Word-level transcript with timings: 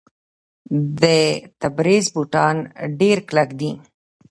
د 1.01 1.03
تبریز 1.61 2.05
بوټان 2.13 2.55
ډیر 2.99 3.17
کلک 3.29 3.49
دي. 3.59 3.71